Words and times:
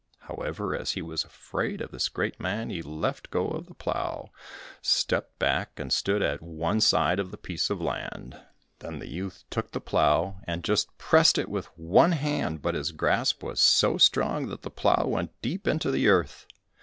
However, 0.21 0.75
as 0.75 0.93
he 0.93 1.01
was 1.03 1.23
afraid 1.23 1.79
of 1.79 1.91
this 1.91 2.09
great 2.09 2.39
man, 2.39 2.71
he 2.71 2.81
left 2.81 3.29
go 3.29 3.49
of 3.49 3.67
the 3.67 3.75
plough, 3.75 4.31
stepped 4.81 5.37
back 5.37 5.79
and 5.79 5.93
stood 5.93 6.23
at 6.23 6.41
one 6.41 6.81
side 6.81 7.19
of 7.19 7.29
the 7.29 7.37
piece 7.37 7.69
of 7.69 7.79
land. 7.79 8.35
Then 8.79 8.97
the 8.97 9.11
youth 9.11 9.43
took 9.51 9.69
the 9.73 9.79
plough, 9.79 10.39
and 10.45 10.63
just 10.63 10.97
pressed 10.97 11.37
it 11.37 11.49
with 11.49 11.67
one 11.77 12.13
hand, 12.13 12.63
but 12.63 12.73
his 12.73 12.91
grasp 12.93 13.43
was 13.43 13.59
so 13.59 13.99
strong 13.99 14.47
that 14.47 14.63
the 14.63 14.71
plough 14.71 15.05
went 15.05 15.39
deep 15.43 15.67
into 15.67 15.91
the 15.91 16.07
earth. 16.07 16.47